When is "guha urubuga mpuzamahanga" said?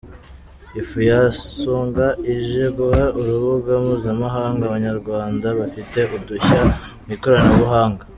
2.77-4.61